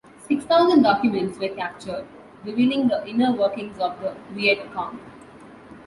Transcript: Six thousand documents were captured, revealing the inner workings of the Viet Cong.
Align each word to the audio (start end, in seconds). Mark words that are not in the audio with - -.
Six 0.27 0.45
thousand 0.45 0.81
documents 0.81 1.37
were 1.37 1.49
captured, 1.49 2.07
revealing 2.43 2.87
the 2.87 3.07
inner 3.07 3.33
workings 3.33 3.77
of 3.77 4.01
the 4.01 4.15
Viet 4.31 4.73
Cong. 4.73 4.99